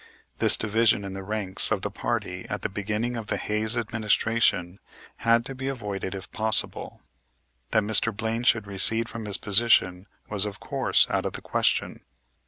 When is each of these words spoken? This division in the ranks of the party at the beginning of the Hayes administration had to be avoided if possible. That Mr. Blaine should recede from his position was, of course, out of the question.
This 0.39 0.57
division 0.57 1.05
in 1.05 1.13
the 1.13 1.21
ranks 1.21 1.69
of 1.69 1.83
the 1.83 1.91
party 1.91 2.47
at 2.49 2.63
the 2.63 2.69
beginning 2.69 3.15
of 3.15 3.27
the 3.27 3.37
Hayes 3.37 3.77
administration 3.77 4.79
had 5.17 5.45
to 5.45 5.53
be 5.53 5.67
avoided 5.67 6.15
if 6.15 6.31
possible. 6.31 7.01
That 7.69 7.83
Mr. 7.83 8.11
Blaine 8.11 8.41
should 8.43 8.65
recede 8.65 9.07
from 9.09 9.25
his 9.25 9.37
position 9.37 10.07
was, 10.27 10.47
of 10.47 10.59
course, 10.59 11.05
out 11.11 11.27
of 11.27 11.33
the 11.33 11.41
question. 11.43 12.01